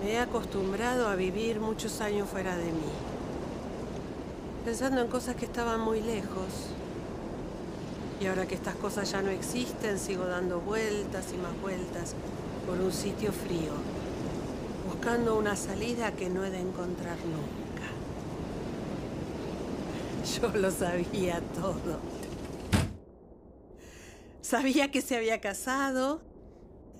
Me 0.00 0.12
he 0.12 0.18
acostumbrado 0.18 1.08
a 1.08 1.16
vivir 1.16 1.58
muchos 1.58 2.00
años 2.00 2.28
fuera 2.28 2.56
de 2.56 2.66
mí, 2.66 2.92
pensando 4.64 5.00
en 5.00 5.08
cosas 5.08 5.34
que 5.34 5.44
estaban 5.44 5.80
muy 5.80 6.00
lejos. 6.00 6.70
Y 8.20 8.26
ahora 8.26 8.46
que 8.46 8.54
estas 8.54 8.74
cosas 8.76 9.10
ya 9.10 9.22
no 9.22 9.30
existen, 9.30 9.98
sigo 9.98 10.24
dando 10.24 10.60
vueltas 10.60 11.26
y 11.32 11.36
más 11.36 11.60
vueltas 11.60 12.14
por 12.66 12.78
un 12.80 12.92
sitio 12.92 13.32
frío, 13.32 13.72
buscando 14.86 15.36
una 15.36 15.56
salida 15.56 16.12
que 16.12 16.30
no 16.30 16.44
he 16.44 16.50
de 16.50 16.60
encontrar 16.60 17.16
nunca. 17.24 17.58
Yo 20.40 20.60
lo 20.60 20.70
sabía 20.70 21.40
todo. 21.54 21.98
Sabía 24.42 24.90
que 24.90 25.02
se 25.02 25.16
había 25.16 25.40
casado. 25.40 26.20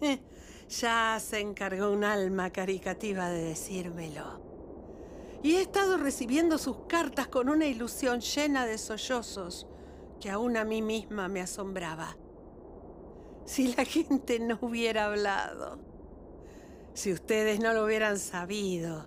Ya 0.68 1.18
se 1.20 1.40
encargó 1.40 1.90
un 1.90 2.04
alma 2.04 2.50
caricativa 2.50 3.30
de 3.30 3.42
decírmelo. 3.42 4.40
Y 5.42 5.54
he 5.54 5.62
estado 5.62 5.96
recibiendo 5.96 6.58
sus 6.58 6.77
cartas 6.88 7.28
con 7.28 7.48
una 7.48 7.66
ilusión 7.66 8.20
llena 8.20 8.66
de 8.66 8.77
sollozos 8.77 9.66
que 10.20 10.30
aún 10.30 10.56
a 10.56 10.64
mí 10.64 10.82
misma 10.82 11.28
me 11.28 11.41
asombraba. 11.41 12.16
Si 13.44 13.74
la 13.74 13.84
gente 13.84 14.41
no 14.41 14.58
hubiera 14.60 15.06
hablado, 15.06 15.78
si 16.92 17.12
ustedes 17.12 17.60
no 17.60 17.72
lo 17.72 17.84
hubieran 17.84 18.19
sabido, 18.19 19.06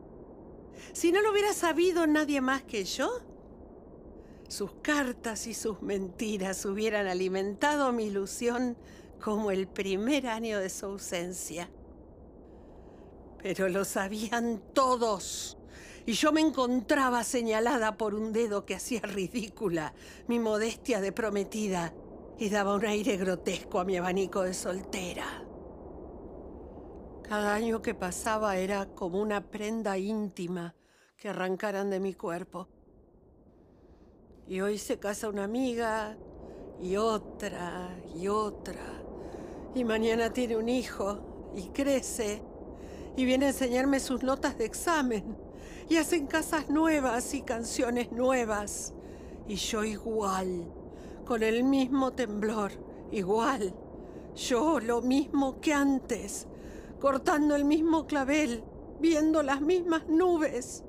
si 0.93 1.11
no 1.11 1.21
lo 1.21 1.31
hubiera 1.31 1.53
sabido 1.53 2.07
nadie 2.07 2.41
más 2.41 2.63
que 2.63 2.85
yo, 2.85 3.09
sus 4.47 4.71
cartas 4.81 5.47
y 5.47 5.53
sus 5.53 5.81
mentiras 5.81 6.65
hubieran 6.65 7.07
alimentado 7.07 7.91
mi 7.91 8.05
ilusión 8.05 8.77
como 9.21 9.51
el 9.51 9.67
primer 9.67 10.27
año 10.27 10.59
de 10.59 10.69
su 10.69 10.87
ausencia. 10.87 11.69
Pero 13.41 13.69
lo 13.69 13.85
sabían 13.85 14.61
todos. 14.73 15.57
Y 16.05 16.13
yo 16.13 16.31
me 16.31 16.41
encontraba 16.41 17.23
señalada 17.23 17.95
por 17.97 18.15
un 18.15 18.33
dedo 18.33 18.65
que 18.65 18.75
hacía 18.75 19.01
ridícula 19.01 19.93
mi 20.27 20.39
modestia 20.39 20.99
de 20.99 21.11
prometida 21.11 21.93
y 22.39 22.49
daba 22.49 22.75
un 22.75 22.85
aire 22.85 23.17
grotesco 23.17 23.79
a 23.79 23.85
mi 23.85 23.97
abanico 23.97 24.41
de 24.41 24.53
soltera. 24.53 25.45
Cada 27.21 27.53
año 27.53 27.81
que 27.81 27.93
pasaba 27.93 28.57
era 28.57 28.87
como 28.87 29.21
una 29.21 29.51
prenda 29.51 29.97
íntima 29.97 30.75
que 31.15 31.29
arrancaran 31.29 31.91
de 31.91 31.99
mi 31.99 32.15
cuerpo. 32.15 32.67
Y 34.47 34.59
hoy 34.59 34.79
se 34.79 34.97
casa 34.97 35.29
una 35.29 35.43
amiga 35.43 36.17
y 36.81 36.95
otra 36.95 37.95
y 38.15 38.27
otra. 38.27 38.81
Y 39.75 39.83
mañana 39.83 40.33
tiene 40.33 40.57
un 40.57 40.67
hijo 40.67 41.19
y 41.55 41.69
crece 41.69 42.41
y 43.15 43.25
viene 43.25 43.45
a 43.45 43.49
enseñarme 43.49 43.99
sus 43.99 44.23
notas 44.23 44.57
de 44.57 44.65
examen. 44.65 45.37
Y 45.89 45.97
hacen 45.97 46.27
casas 46.27 46.69
nuevas 46.69 47.33
y 47.33 47.41
canciones 47.41 48.11
nuevas. 48.11 48.93
Y 49.47 49.55
yo 49.55 49.83
igual, 49.83 50.65
con 51.25 51.43
el 51.43 51.63
mismo 51.63 52.11
temblor, 52.11 52.71
igual. 53.11 53.73
Yo 54.35 54.79
lo 54.79 55.01
mismo 55.01 55.59
que 55.59 55.73
antes, 55.73 56.47
cortando 57.01 57.55
el 57.55 57.65
mismo 57.65 58.07
clavel, 58.07 58.63
viendo 58.99 59.43
las 59.43 59.61
mismas 59.61 60.07
nubes. 60.07 60.83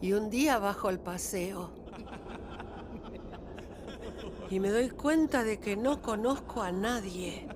Y 0.00 0.12
un 0.14 0.30
día 0.30 0.58
bajo 0.58 0.88
el 0.88 0.98
paseo 0.98 1.70
y 4.50 4.58
me 4.58 4.70
doy 4.70 4.90
cuenta 4.90 5.44
de 5.44 5.60
que 5.60 5.76
no 5.76 6.02
conozco 6.02 6.62
a 6.62 6.72
nadie. 6.72 7.46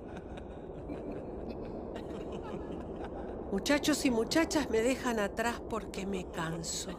Muchachos 3.51 4.05
y 4.05 4.11
muchachas 4.11 4.69
me 4.69 4.81
dejan 4.81 5.19
atrás 5.19 5.61
porque 5.69 6.05
me 6.05 6.29
canso. 6.31 6.91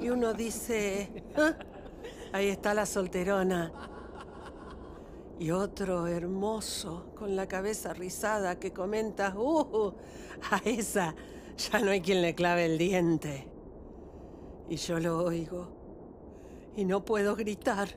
Y 0.00 0.10
uno 0.10 0.34
dice, 0.34 1.24
"Ah, 1.36 1.54
ahí 2.32 2.48
está 2.48 2.74
la 2.74 2.86
solterona. 2.86 3.72
Y 5.38 5.50
otro 5.52 6.06
hermoso, 6.08 7.12
con 7.14 7.36
la 7.36 7.46
cabeza 7.46 7.94
rizada, 7.94 8.58
que 8.58 8.72
comenta, 8.72 9.34
uh, 9.38 9.94
a 10.50 10.58
esa 10.64 11.14
ya 11.56 11.78
no 11.80 11.90
hay 11.90 12.00
quien 12.00 12.22
le 12.22 12.34
clave 12.34 12.66
el 12.66 12.78
diente. 12.78 13.57
Y 14.68 14.76
yo 14.76 14.98
lo 14.98 15.24
oigo. 15.24 15.68
Y 16.76 16.84
no 16.84 17.04
puedo 17.04 17.34
gritar. 17.34 17.88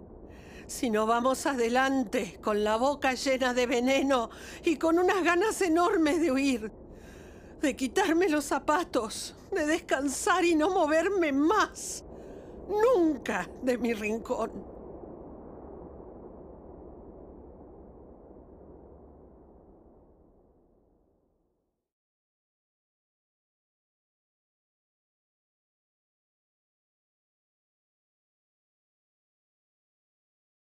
Si 0.67 0.89
no 0.89 1.05
vamos 1.05 1.45
adelante, 1.45 2.39
con 2.41 2.63
la 2.63 2.77
boca 2.77 3.13
llena 3.13 3.53
de 3.53 3.65
veneno 3.65 4.29
y 4.63 4.77
con 4.77 4.97
unas 4.97 5.23
ganas 5.23 5.61
enormes 5.61 6.21
de 6.21 6.31
huir, 6.31 6.71
de 7.61 7.75
quitarme 7.75 8.29
los 8.29 8.45
zapatos, 8.45 9.35
de 9.51 9.65
descansar 9.65 10.45
y 10.45 10.55
no 10.55 10.69
moverme 10.69 11.33
más, 11.33 12.05
nunca 12.69 13.49
de 13.61 13.77
mi 13.77 13.93
rincón. 13.93 14.80